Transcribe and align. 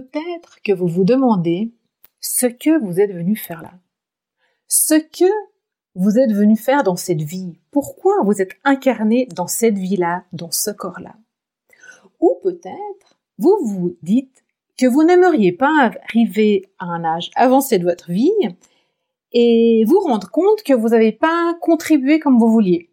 peut-être 0.00 0.60
que 0.64 0.72
vous 0.72 0.86
vous 0.86 1.04
demandez 1.04 1.72
ce 2.20 2.46
que 2.46 2.78
vous 2.78 3.00
êtes 3.00 3.12
venu 3.12 3.36
faire 3.36 3.62
là. 3.62 3.72
Ce 4.66 4.94
que 4.94 5.30
vous 5.94 6.18
êtes 6.18 6.32
venu 6.32 6.56
faire 6.56 6.84
dans 6.84 6.96
cette 6.96 7.22
vie. 7.22 7.58
Pourquoi 7.70 8.22
vous 8.22 8.40
êtes 8.40 8.56
incarné 8.64 9.26
dans 9.34 9.46
cette 9.46 9.76
vie-là, 9.76 10.24
dans 10.32 10.50
ce 10.50 10.70
corps-là? 10.70 11.16
Ou 12.20 12.38
peut-être, 12.42 13.18
vous 13.38 13.56
vous 13.62 13.96
dites 14.02 14.44
que 14.76 14.86
vous 14.86 15.02
n'aimeriez 15.02 15.52
pas 15.52 15.90
arriver 16.08 16.70
à 16.78 16.86
un 16.86 17.04
âge 17.04 17.30
avancé 17.34 17.78
de 17.78 17.84
votre 17.84 18.12
vie 18.12 18.30
et 19.32 19.84
vous 19.86 20.00
rendre 20.00 20.30
compte 20.30 20.62
que 20.62 20.72
vous 20.72 20.88
n'avez 20.88 21.12
pas 21.12 21.54
contribué 21.60 22.20
comme 22.20 22.38
vous 22.38 22.50
vouliez. 22.50 22.87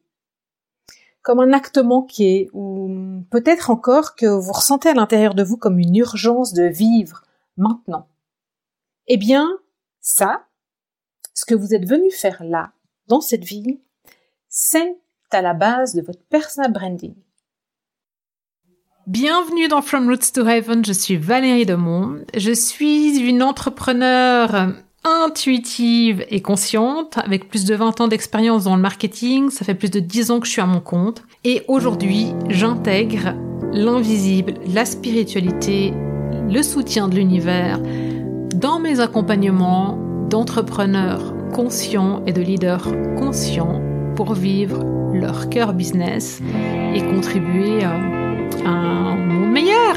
Comme 1.26 1.40
un 1.40 1.54
acte 1.54 1.80
manqué, 1.80 2.52
ou 2.54 3.24
peut-être 3.32 3.72
encore 3.72 4.16
que 4.16 4.28
vous 4.28 4.52
ressentez 4.52 4.90
à 4.90 4.94
l'intérieur 4.94 5.34
de 5.34 5.42
vous 5.42 5.58
comme 5.58 5.80
une 5.80 5.96
urgence 5.96 6.54
de 6.54 6.66
vivre 6.66 7.24
maintenant. 7.58 8.08
Eh 9.08 9.18
bien, 9.18 9.50
ça, 10.02 10.46
ce 11.34 11.44
que 11.46 11.56
vous 11.56 11.74
êtes 11.74 11.90
venu 11.90 12.12
faire 12.12 12.44
là, 12.44 12.74
dans 13.08 13.22
cette 13.22 13.44
vie, 13.44 13.80
c'est 14.50 15.00
à 15.32 15.42
la 15.42 15.56
base 15.56 15.96
de 15.96 16.04
votre 16.04 16.22
personal 16.30 16.72
branding. 16.72 17.16
Bienvenue 19.08 19.68
dans 19.68 19.82
From 19.82 20.08
Roots 20.08 20.32
to 20.32 20.46
Heaven, 20.46 20.86
je 20.86 20.94
suis 20.94 21.18
Valérie 21.18 21.66
Demont. 21.66 22.24
Je 22.36 22.52
suis 22.52 23.18
une 23.18 23.42
entrepreneure 23.42 24.76
intuitive 25.06 26.26
et 26.30 26.42
consciente, 26.42 27.18
avec 27.20 27.48
plus 27.48 27.66
de 27.66 27.76
20 27.76 28.02
ans 28.02 28.08
d'expérience 28.08 28.64
dans 28.64 28.76
le 28.76 28.82
marketing, 28.82 29.50
ça 29.52 29.64
fait 29.64 29.76
plus 29.76 29.92
de 29.92 30.00
10 30.00 30.32
ans 30.32 30.40
que 30.40 30.48
je 30.48 30.52
suis 30.52 30.62
à 30.62 30.66
mon 30.66 30.82
compte. 30.82 31.24
Et 31.44 31.62
aujourd'hui, 31.68 32.34
j'intègre 32.50 33.36
l'invisible, 33.72 34.56
la 34.74 34.86
spiritualité, 34.86 35.94
le 36.50 36.62
soutien 36.64 37.08
de 37.08 37.16
l'univers 37.16 37.80
dans 38.56 38.80
mes 38.80 39.00
accompagnements 39.00 40.00
d'entrepreneurs 40.30 41.34
conscients 41.54 42.24
et 42.26 42.34
de 42.34 42.42
leaders 42.42 42.92
conscients 43.18 43.82
pour 44.16 44.34
vivre 44.34 44.84
leur 45.14 45.50
cœur 45.50 45.74
business 45.74 46.42
et 46.94 47.02
contribuer 47.02 47.84
à 47.84 48.70
un 48.70 49.16
monde 49.16 49.52
meilleur. 49.52 49.96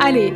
Allez, 0.00 0.32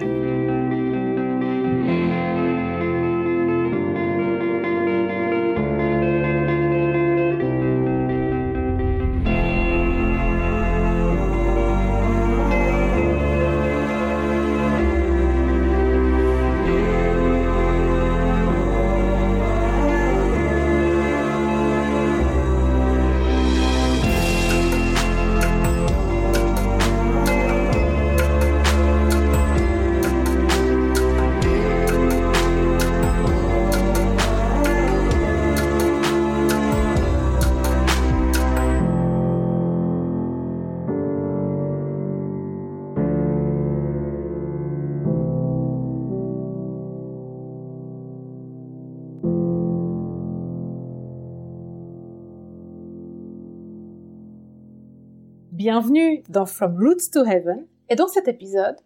Bienvenue 55.61 56.23
dans 56.31 56.47
From 56.47 56.79
Roots 56.79 57.11
to 57.13 57.23
Heaven 57.23 57.67
et 57.91 57.95
dans 57.95 58.09
cet 58.09 58.29
épisode, 58.29 58.77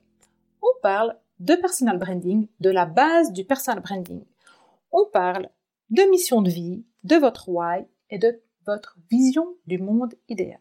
on 0.60 0.72
parle 0.82 1.16
de 1.38 1.54
personal 1.54 2.00
branding, 2.00 2.48
de 2.58 2.68
la 2.68 2.84
base 2.84 3.32
du 3.32 3.44
personal 3.44 3.80
branding. 3.80 4.24
On 4.90 5.06
parle 5.06 5.50
de 5.90 6.02
mission 6.10 6.42
de 6.42 6.50
vie, 6.50 6.84
de 7.04 7.14
votre 7.14 7.48
why 7.48 7.84
et 8.10 8.18
de 8.18 8.42
votre 8.66 8.98
vision 9.08 9.54
du 9.68 9.78
monde 9.78 10.14
idéal. 10.28 10.58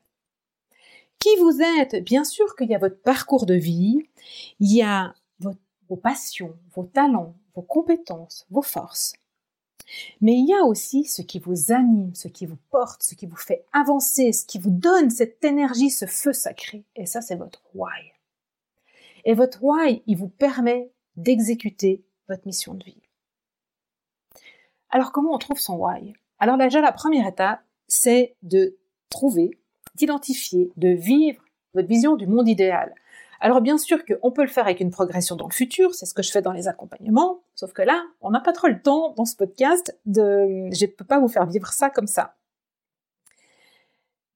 Qui 1.18 1.35
vous 1.38 1.59
êtes 1.79 2.03
Bien 2.03 2.25
sûr 2.25 2.56
qu'il 2.56 2.69
y 2.69 2.75
a 2.75 2.78
votre 2.78 3.01
parcours 3.01 3.47
de 3.47 3.56
vie, 3.56 4.07
il 4.59 4.72
y 4.72 4.84
a 4.84 5.16
vos 5.40 5.97
passions, 5.97 6.56
vos 6.75 6.84
talents, 6.84 7.34
vos 7.56 7.63
compétences, 7.63 8.45
vos 8.51 8.62
forces. 8.62 9.13
Mais 10.22 10.34
il 10.34 10.48
y 10.48 10.54
a 10.54 10.64
aussi 10.64 11.06
ce 11.06 11.22
qui 11.22 11.40
vous 11.40 11.72
anime, 11.72 12.14
ce 12.16 12.28
qui 12.28 12.46
vous 12.46 12.58
porte, 12.72 13.04
ce 13.04 13.16
qui 13.16 13.26
vous 13.26 13.36
fait 13.36 13.66
avancer, 13.74 14.32
ce 14.32 14.46
qui 14.46 14.60
vous 14.60 14.72
donne 14.72 15.10
cette 15.10 15.44
énergie, 15.44 15.90
ce 15.90 16.06
feu 16.06 16.34
sacré. 16.34 16.84
Et 16.96 17.06
ça, 17.06 17.22
c'est 17.22 17.36
votre 17.36 17.62
why. 17.76 18.14
Et 19.26 19.34
votre 19.34 19.64
why, 19.64 20.04
il 20.08 20.18
vous 20.18 20.30
permet 20.30 20.92
d'exécuter 21.16 22.04
votre 22.28 22.46
mission 22.46 22.74
de 22.74 22.84
vie. 22.84 23.02
Alors, 24.90 25.12
comment 25.12 25.34
on 25.34 25.40
trouve 25.40 25.60
son 25.60 25.76
why? 25.76 26.14
Alors 26.40 26.58
déjà, 26.58 26.82
la 26.82 26.92
première 26.92 27.28
étape, 27.28 27.64
c'est 27.88 28.36
de 28.42 28.78
trouver, 29.10 29.60
d'identifier, 29.96 30.72
de 30.78 30.90
vivre 30.90 31.44
votre 31.74 31.88
vision 31.88 32.16
du 32.16 32.28
monde 32.28 32.48
idéal. 32.48 32.94
Alors 33.44 33.59
bien 33.59 33.78
sûr 33.78 34.06
qu'on 34.06 34.31
peut 34.31 34.44
le 34.44 34.48
faire 34.48 34.64
avec 34.64 34.80
une 34.80 34.90
progression 34.90 35.36
dans 35.36 35.50
le 35.50 35.54
futur, 35.54 35.94
c'est 35.94 36.06
ce 36.06 36.14
que 36.14 36.24
je 36.24 36.31
fais 36.31 36.42
dans 36.42 36.54
les 36.54 36.70
accompagnements, 36.70 37.42
sauf 37.56 37.74
que 37.74 37.81
là, 37.81 38.02
on 38.22 38.31
n'a 38.31 38.40
pas 38.40 38.54
trop 38.54 38.68
le 38.70 38.81
temps 38.81 39.14
dans 39.18 39.26
ce 39.26 39.36
podcast 39.36 40.00
de... 40.06 40.70
Je 40.72 40.86
ne 40.86 40.90
peux 40.90 41.04
pas 41.04 41.20
vous 41.20 41.28
faire 41.28 41.46
vivre 41.46 41.68
ça 41.68 41.90
comme 41.90 42.08
ça. 42.08 42.36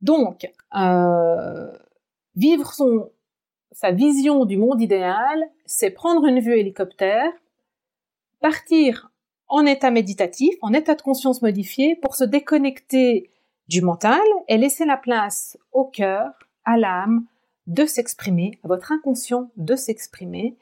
Donc, 0.01 0.51
euh, 0.75 1.71
vivre 2.35 2.73
son, 2.73 3.09
sa 3.71 3.91
vision 3.91 4.43
du 4.43 4.57
monde 4.57 4.81
idéal, 4.81 5.41
c'est 5.65 5.91
prendre 5.91 6.25
une 6.25 6.41
vue 6.41 6.59
hélicoptère, 6.59 7.31
partir 8.41 9.09
en 9.47 9.65
état 9.65 9.89
méditatif, 9.89 10.53
en 10.61 10.73
état 10.73 10.95
de 10.95 11.01
conscience 11.01 11.41
modifié, 11.41 11.95
pour 11.95 12.17
se 12.17 12.25
déconnecter 12.25 13.31
du 13.69 13.81
mental 13.81 14.19
et 14.49 14.57
laisser 14.57 14.83
la 14.83 14.97
place 14.97 15.57
au 15.71 15.85
cœur, 15.85 16.33
à 16.65 16.77
l'âme, 16.77 17.25
de 17.67 17.85
s'exprimer, 17.85 18.59
à 18.63 18.67
votre 18.67 18.91
inconscient 18.91 19.51
de 19.57 19.75
s'exprimer, 19.75 20.57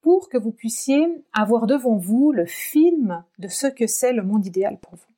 pour 0.00 0.28
que 0.28 0.38
vous 0.38 0.52
puissiez 0.52 1.06
avoir 1.32 1.66
devant 1.66 1.96
vous 1.96 2.32
le 2.32 2.46
film 2.46 3.24
de 3.38 3.48
ce 3.48 3.66
que 3.66 3.86
c'est 3.86 4.12
le 4.12 4.22
monde 4.22 4.46
idéal 4.46 4.78
pour 4.78 4.94
vous. 4.94 5.12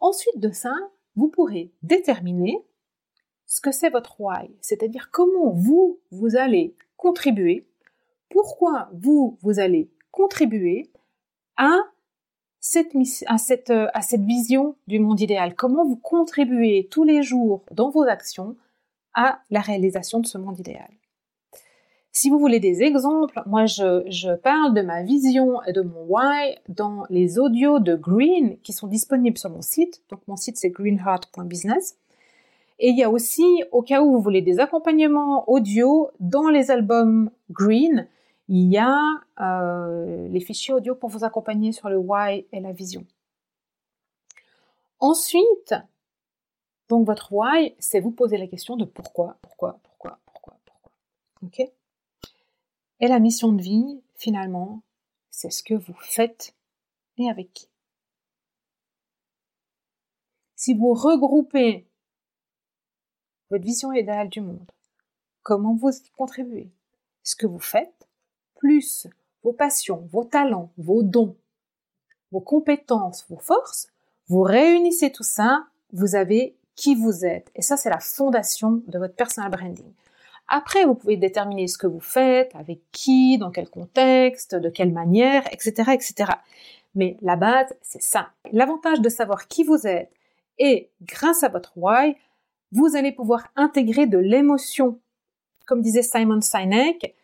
Ensuite 0.00 0.38
de 0.38 0.50
ça, 0.50 0.74
vous 1.16 1.28
pourrez 1.28 1.70
déterminer 1.82 2.58
ce 3.46 3.60
que 3.60 3.72
c'est 3.72 3.90
votre 3.90 4.20
why, 4.20 4.50
c'est-à-dire 4.60 5.10
comment 5.10 5.50
vous, 5.50 5.98
vous 6.10 6.36
allez 6.36 6.74
contribuer, 6.96 7.66
pourquoi 8.28 8.88
vous, 8.92 9.38
vous 9.42 9.58
allez 9.58 9.90
contribuer 10.12 10.90
à 11.56 11.80
cette, 12.60 12.92
vision 14.18 14.76
du 14.86 14.98
monde 14.98 15.20
idéal, 15.20 15.54
comment 15.54 15.84
vous 15.84 15.96
contribuez 15.96 16.88
tous 16.90 17.04
les 17.04 17.22
jours 17.22 17.64
dans 17.70 17.90
vos 17.90 18.04
actions 18.04 18.56
à 19.20 19.40
la 19.50 19.60
réalisation 19.60 20.20
de 20.20 20.26
ce 20.26 20.38
monde 20.38 20.58
idéal. 20.58 20.90
Si 22.12 22.30
vous 22.30 22.38
voulez 22.38 22.58
des 22.58 22.82
exemples, 22.82 23.40
moi 23.46 23.66
je, 23.66 24.34
parle 24.36 24.74
de 24.74 24.80
ma 24.80 25.02
vision 25.02 25.62
et 25.62 25.72
de 25.72 25.82
mon 25.82 26.06
why 26.08 26.56
dans 26.68 27.04
les 27.10 27.38
audios 27.38 27.78
de 27.78 27.94
Green 27.94 28.58
qui 28.62 28.72
sont 28.72 28.88
disponibles 28.88 29.38
sur 29.38 29.50
mon 29.50 29.62
site. 29.62 30.02
Donc 30.10 30.20
mon 30.26 30.36
site 30.36 30.56
c'est 30.56 30.70
greenheart.business. 30.70 31.96
Et 32.80 32.88
il 32.88 32.98
y 32.98 33.04
a 33.04 33.10
aussi, 33.10 33.44
au 33.72 33.82
cas 33.82 34.02
où 34.02 34.10
vous 34.10 34.20
voulez 34.20 34.40
des 34.40 34.58
accompagnements 34.58 35.48
audio, 35.50 36.10
dans 36.18 36.48
les 36.48 36.70
albums 36.70 37.30
Green, 37.50 38.08
il 38.48 38.72
y 38.72 38.78
a 38.78 38.98
euh, 39.40 40.26
les 40.28 40.40
fichiers 40.40 40.74
audio 40.74 40.94
pour 40.94 41.10
vous 41.10 41.24
accompagner 41.24 41.72
sur 41.72 41.90
le 41.90 41.98
why 41.98 42.46
et 42.52 42.60
la 42.60 42.72
vision. 42.72 43.04
Ensuite, 44.98 45.74
donc 46.90 47.06
votre 47.06 47.32
why, 47.32 47.76
c'est 47.78 48.00
vous 48.00 48.10
poser 48.10 48.36
la 48.36 48.48
question 48.48 48.76
de 48.76 48.84
pourquoi, 48.84 49.38
pourquoi, 49.42 49.78
pourquoi, 49.84 50.18
pourquoi, 50.26 50.58
pourquoi. 50.64 50.92
Et 52.98 53.06
la 53.06 53.20
mission 53.20 53.52
de 53.52 53.62
vie, 53.62 54.02
finalement, 54.16 54.82
c'est 55.30 55.50
ce 55.50 55.62
que 55.62 55.74
vous 55.74 55.94
faites 55.94 56.52
et 57.16 57.30
avec 57.30 57.52
qui. 57.52 57.68
Si 60.56 60.74
vous 60.74 60.92
regroupez 60.92 61.86
votre 63.50 63.64
vision 63.64 63.92
idéale 63.92 64.28
du 64.28 64.40
monde, 64.40 64.70
comment 65.42 65.76
vous 65.76 65.96
y 65.96 66.10
contribuez, 66.16 66.72
ce 67.22 67.36
que 67.36 67.46
vous 67.46 67.60
faites, 67.60 68.08
plus 68.56 69.06
vos 69.44 69.52
passions, 69.52 70.08
vos 70.10 70.24
talents, 70.24 70.72
vos 70.76 71.04
dons, 71.04 71.36
vos 72.32 72.40
compétences, 72.40 73.26
vos 73.28 73.38
forces, 73.38 73.86
vous 74.26 74.42
réunissez 74.42 75.12
tout 75.12 75.22
ça, 75.22 75.68
vous 75.92 76.16
avez 76.16 76.56
qui 76.76 76.94
vous 76.94 77.24
êtes. 77.24 77.50
Et 77.54 77.62
ça, 77.62 77.76
c'est 77.76 77.90
la 77.90 78.00
fondation 78.00 78.82
de 78.86 78.98
votre 78.98 79.14
personal 79.14 79.50
branding. 79.50 79.92
Après, 80.48 80.84
vous 80.84 80.94
pouvez 80.94 81.16
déterminer 81.16 81.68
ce 81.68 81.78
que 81.78 81.86
vous 81.86 82.00
faites, 82.00 82.54
avec 82.56 82.80
qui, 82.90 83.38
dans 83.38 83.50
quel 83.50 83.68
contexte, 83.68 84.54
de 84.54 84.68
quelle 84.68 84.92
manière, 84.92 85.46
etc., 85.52 85.92
etc. 85.92 86.32
Mais 86.94 87.16
la 87.22 87.36
base, 87.36 87.72
c'est 87.82 88.02
ça. 88.02 88.30
L'avantage 88.50 89.00
de 89.00 89.08
savoir 89.08 89.46
qui 89.46 89.62
vous 89.62 89.86
êtes 89.86 90.12
et 90.58 90.90
grâce 91.02 91.44
à 91.44 91.48
votre 91.48 91.72
why, 91.76 92.16
vous 92.72 92.96
allez 92.96 93.12
pouvoir 93.12 93.48
intégrer 93.56 94.06
de 94.06 94.18
l'émotion. 94.18 94.98
Comme 95.66 95.82
disait 95.82 96.02
Simon 96.02 96.40
Sinek, 96.40 97.14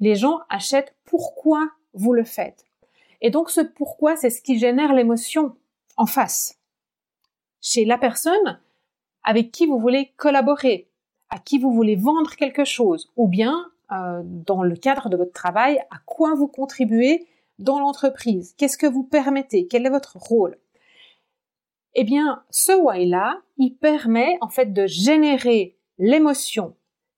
les 0.00 0.16
gens 0.16 0.40
achètent 0.48 0.94
pourquoi 1.04 1.70
vous 1.94 2.12
le 2.12 2.24
faites. 2.24 2.64
Et 3.20 3.30
donc 3.30 3.50
ce 3.50 3.60
pourquoi, 3.60 4.16
c'est 4.16 4.30
ce 4.30 4.42
qui 4.42 4.58
génère 4.58 4.92
l'émotion 4.92 5.56
en 5.96 6.06
face. 6.06 6.58
Chez 7.60 7.84
la 7.84 7.96
personne 7.96 8.60
avec 9.26 9.50
qui 9.50 9.66
vous 9.66 9.78
voulez 9.78 10.12
collaborer, 10.16 10.88
à 11.28 11.38
qui 11.38 11.58
vous 11.58 11.72
voulez 11.72 11.96
vendre 11.96 12.34
quelque 12.36 12.64
chose, 12.64 13.12
ou 13.16 13.26
bien 13.26 13.70
euh, 13.92 14.22
dans 14.24 14.62
le 14.62 14.76
cadre 14.76 15.10
de 15.10 15.16
votre 15.16 15.32
travail, 15.32 15.80
à 15.90 15.98
quoi 16.06 16.34
vous 16.34 16.48
contribuez 16.48 17.26
dans 17.58 17.80
l'entreprise, 17.80 18.54
qu'est-ce 18.56 18.78
que 18.78 18.86
vous 18.86 19.02
permettez, 19.02 19.66
quel 19.66 19.84
est 19.84 19.90
votre 19.90 20.16
rôle. 20.16 20.56
Eh 21.94 22.04
bien, 22.04 22.44
ce 22.50 22.72
why-là, 22.72 23.40
il 23.58 23.74
permet 23.74 24.38
en 24.40 24.48
fait 24.48 24.72
de 24.72 24.86
générer 24.86 25.76
l'émotion 25.98 26.76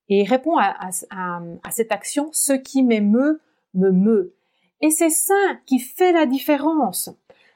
et 0.09 0.21
il 0.21 0.29
répond 0.29 0.57
à, 0.57 0.75
à 1.11 1.71
cette 1.71 1.93
action, 1.93 2.31
ce 2.33 2.55
qui 2.55 2.83
m'émeut, 2.83 3.43
me 3.75 3.91
meut. 3.91 4.35
Et 4.81 4.91
c'est 4.91 5.11
ça 5.11 5.35
qui 5.67 5.81
fait 5.81 6.13
la 6.13 6.25
différence. 6.25 7.11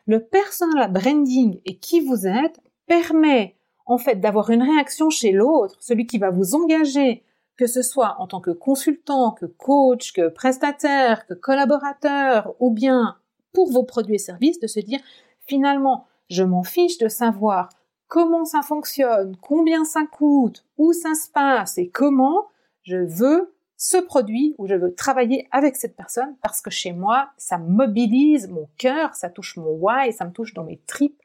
Le 0.07 0.21
personal 0.21 0.93
branding 0.93 1.61
et 1.65 1.79
qui 1.79 2.01
vous 2.01 2.27
êtes 2.27 2.61
permet 2.87 3.57
en 3.87 3.99
fait 3.99 4.17
d'avoir 4.17 4.50
une 4.50 4.62
réaction 4.62 5.11
chez 5.11 5.32
l'autre, 5.32 5.76
celui 5.81 6.06
qui 6.06 6.19
va 6.19 6.31
vous 6.31 6.55
engager, 6.55 7.25
que 7.56 7.67
ce 7.67 7.82
soit 7.82 8.17
en 8.19 8.26
tant 8.26 8.40
que 8.40 8.50
consultant, 8.50 9.32
que 9.32 9.46
coach, 9.46 10.12
que 10.12 10.29
prestataire, 10.29 11.26
que 11.26 11.34
collaborateur, 11.34 12.55
ou 12.61 12.70
bien 12.70 13.17
pour 13.52 13.70
vos 13.70 13.84
produits 13.84 14.17
et 14.17 14.19
services, 14.19 14.61
de 14.61 14.67
se 14.67 14.81
dire 14.81 15.00
finalement, 15.46 16.06
je 16.29 16.44
m'en 16.44 16.62
fiche 16.62 16.99
de 16.99 17.08
savoir 17.08 17.69
comment 18.08 18.44
ça 18.44 18.62
fonctionne, 18.62 19.37
combien 19.40 19.84
ça 19.84 20.02
coûte, 20.05 20.64
où 20.76 20.93
ça 20.93 21.14
se 21.14 21.31
passe 21.31 21.79
et 21.79 21.88
comment 21.88 22.49
je 22.82 22.99
veux 22.99 23.55
ce 23.79 23.96
produit 23.96 24.55
ou 24.58 24.67
je 24.67 24.75
veux 24.75 24.94
travailler 24.94 25.49
avec 25.50 25.76
cette 25.76 25.96
personne 25.96 26.37
parce 26.40 26.61
que 26.61 26.70
chez 26.70 26.93
moi, 26.93 27.31
ça 27.37 27.58
mobilise 27.58 28.49
mon 28.49 28.69
cœur, 28.76 29.14
ça 29.14 29.29
touche 29.29 29.56
mon 29.56 29.70
why, 29.70 30.12
ça 30.12 30.25
me 30.25 30.31
touche 30.31 30.55
dans 30.55 30.62
mes 30.62 30.79
tripes 30.87 31.20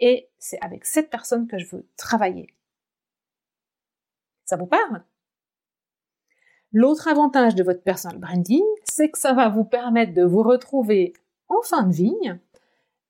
et 0.00 0.29
c'est 0.40 0.58
avec 0.60 0.84
cette 0.84 1.10
personne 1.10 1.46
que 1.46 1.58
je 1.58 1.68
veux 1.68 1.86
travailler. 1.96 2.52
Ça 4.44 4.56
vous 4.56 4.66
parle? 4.66 5.04
L'autre 6.72 7.06
avantage 7.06 7.54
de 7.54 7.62
votre 7.62 7.82
personal 7.82 8.18
branding, 8.18 8.64
c'est 8.84 9.10
que 9.10 9.18
ça 9.18 9.32
va 9.32 9.48
vous 9.48 9.64
permettre 9.64 10.14
de 10.14 10.24
vous 10.24 10.42
retrouver 10.42 11.12
en 11.48 11.62
fin 11.62 11.84
de 11.84 11.92
vie 11.92 12.16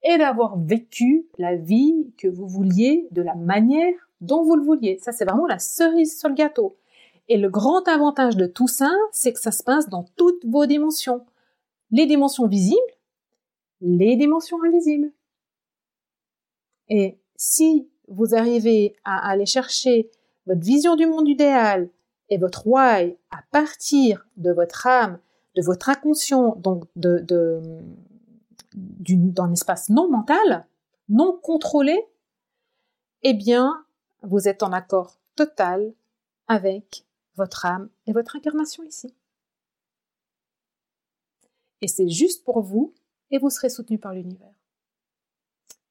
et 0.02 0.18
d'avoir 0.18 0.58
vécu 0.58 1.26
la 1.38 1.56
vie 1.56 2.12
que 2.18 2.26
vous 2.26 2.48
vouliez 2.48 3.06
de 3.10 3.22
la 3.22 3.34
manière 3.34 3.94
dont 4.20 4.42
vous 4.42 4.56
le 4.56 4.64
vouliez. 4.64 4.98
Ça, 4.98 5.12
c'est 5.12 5.24
vraiment 5.24 5.46
la 5.46 5.58
cerise 5.58 6.18
sur 6.18 6.28
le 6.28 6.34
gâteau. 6.34 6.76
Et 7.28 7.36
le 7.36 7.48
grand 7.48 7.86
avantage 7.86 8.36
de 8.36 8.46
tout 8.46 8.66
ça, 8.66 8.90
c'est 9.12 9.32
que 9.32 9.40
ça 9.40 9.52
se 9.52 9.62
passe 9.62 9.88
dans 9.88 10.04
toutes 10.16 10.44
vos 10.46 10.66
dimensions. 10.66 11.24
Les 11.90 12.06
dimensions 12.06 12.48
visibles, 12.48 12.80
les 13.80 14.16
dimensions 14.16 14.58
invisibles. 14.64 15.12
Et 16.88 17.19
si 17.40 17.88
vous 18.06 18.34
arrivez 18.34 18.94
à 19.02 19.30
aller 19.30 19.46
chercher 19.46 20.10
votre 20.46 20.60
vision 20.60 20.94
du 20.94 21.06
monde 21.06 21.26
idéal 21.26 21.88
et 22.28 22.36
votre 22.36 22.66
why 22.66 23.16
à 23.30 23.42
partir 23.50 24.28
de 24.36 24.52
votre 24.52 24.86
âme, 24.86 25.18
de 25.56 25.62
votre 25.62 25.88
inconscient, 25.88 26.54
donc 26.56 26.84
d'un 26.96 27.62
espace 29.52 29.88
non 29.88 30.10
mental, 30.10 30.66
non 31.08 31.32
contrôlé, 31.42 32.06
eh 33.22 33.32
bien, 33.32 33.86
vous 34.22 34.46
êtes 34.46 34.62
en 34.62 34.72
accord 34.72 35.16
total 35.34 35.94
avec 36.46 37.06
votre 37.36 37.64
âme 37.64 37.88
et 38.06 38.12
votre 38.12 38.36
incarnation 38.36 38.84
ici. 38.84 39.14
Et 41.80 41.88
c'est 41.88 42.10
juste 42.10 42.44
pour 42.44 42.60
vous 42.60 42.92
et 43.30 43.38
vous 43.38 43.48
serez 43.48 43.70
soutenu 43.70 43.98
par 43.98 44.12
l'univers. 44.12 44.52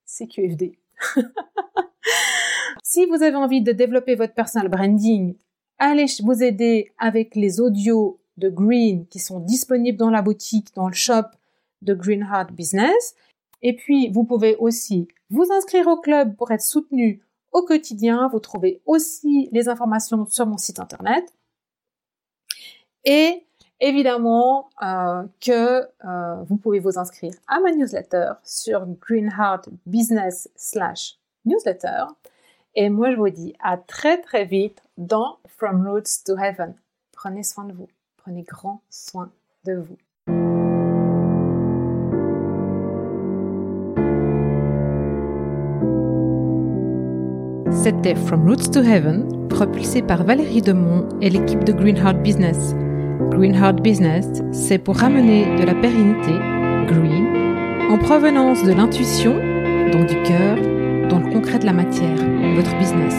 C'est 0.06 0.28
QFD. 0.28 0.78
si 2.84 3.06
vous 3.06 3.24
avez 3.24 3.36
envie 3.36 3.62
de 3.62 3.72
développer 3.72 4.16
votre 4.16 4.34
personal 4.34 4.70
branding, 4.70 5.36
allez 5.78 6.06
vous 6.24 6.44
aider 6.44 6.92
avec 6.98 7.36
les 7.36 7.60
audios 7.60 8.20
de 8.38 8.50
Green 8.50 9.06
qui 9.08 9.20
sont 9.20 9.40
disponibles 9.40 9.98
dans 9.98 10.10
la 10.10 10.22
boutique, 10.22 10.74
dans 10.76 10.88
le 10.88 10.94
shop 10.94 11.26
de 11.82 11.94
Green 11.94 12.22
Heart 12.22 12.52
Business. 12.52 13.16
Et 13.62 13.76
puis, 13.76 14.10
vous 14.10 14.24
pouvez 14.24 14.56
aussi 14.58 15.08
vous 15.30 15.48
inscrire 15.52 15.88
au 15.88 15.98
club 15.98 16.36
pour 16.36 16.52
être 16.52 16.62
soutenu 16.62 17.22
au 17.52 17.64
quotidien. 17.64 18.30
Vous 18.30 18.40
trouvez 18.40 18.82
aussi 18.86 19.50
les 19.52 19.68
informations 19.68 20.26
sur 20.26 20.46
mon 20.46 20.58
site 20.58 20.80
internet. 20.80 21.34
Et 23.06 23.46
évidemment 23.80 24.70
euh, 24.82 25.24
que 25.42 25.82
euh, 26.06 26.36
vous 26.48 26.58
pouvez 26.58 26.80
vous 26.80 26.98
inscrire 26.98 27.34
à 27.48 27.60
ma 27.60 27.72
newsletter 27.72 28.34
sur 28.44 28.86
Greenheart 28.86 29.70
Business 29.86 30.50
slash 30.56 31.18
newsletter. 31.46 32.06
Et 32.76 32.90
moi, 32.90 33.12
je 33.12 33.18
vous 33.18 33.30
dis 33.30 33.54
à 33.64 33.78
très 33.78 34.22
très 34.22 34.46
vite 34.46 34.82
dans 34.98 35.38
From 35.48 35.88
Roots 35.88 36.24
to 36.26 36.38
Heaven. 36.38 36.76
Prenez 37.12 37.44
soin 37.44 37.66
de 37.66 37.74
vous. 37.74 37.88
Prenez 38.18 38.44
grand 38.44 38.82
soin 38.90 39.32
de 39.66 39.74
vous. 39.76 39.98
C'était 47.72 48.16
From 48.16 48.48
Roots 48.48 48.72
to 48.74 48.82
Heaven, 48.82 49.48
propulsé 49.48 50.02
par 50.02 50.24
Valérie 50.24 50.62
Demont 50.62 51.08
et 51.22 51.30
l'équipe 51.30 51.64
de 51.64 51.72
Greenheart 51.72 52.22
Business. 52.22 52.76
Greenheart 53.20 53.82
Business, 53.82 54.26
c'est 54.52 54.78
pour 54.78 54.96
ramener 54.96 55.58
de 55.58 55.64
la 55.66 55.74
pérennité, 55.74 56.32
green, 56.88 57.26
en 57.92 57.98
provenance 57.98 58.64
de 58.64 58.72
l'intuition, 58.72 59.34
donc 59.92 60.06
du 60.08 60.16
cœur, 60.24 60.56
dans 61.10 61.20
le 61.20 61.30
concret 61.30 61.60
de 61.60 61.66
la 61.66 61.74
matière, 61.74 62.16
votre 62.56 62.74
business. 62.78 63.14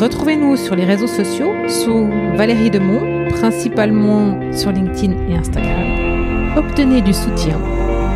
Retrouvez-nous 0.00 0.56
sur 0.56 0.74
les 0.76 0.84
réseaux 0.84 1.06
sociaux 1.06 1.52
sous 1.68 2.08
Valérie 2.36 2.70
Demont, 2.70 3.28
principalement 3.30 4.40
sur 4.52 4.72
LinkedIn 4.72 5.12
et 5.28 5.36
Instagram. 5.36 6.56
Obtenez 6.56 7.02
du 7.02 7.12
soutien 7.12 7.58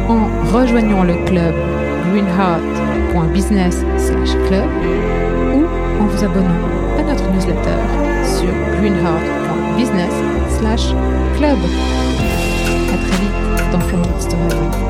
en 0.08 0.25
rejoignant 0.50 1.04
le 1.04 1.16
club 1.26 1.54
greenheart.business/club 2.10 4.70
ou 5.54 5.66
en 6.02 6.06
vous 6.06 6.25
abonnant 6.25 6.64
à 6.99 7.02
notre 7.02 7.30
newsletter 7.32 7.76
sur 8.25 8.49
business 9.80 10.12
slash 10.58 10.88
club. 11.38 11.58
À 12.92 12.96
très 12.99 13.16
vite 13.22 13.72
dans 13.72 13.80
Flamand 13.80 14.20
Story. 14.20 14.89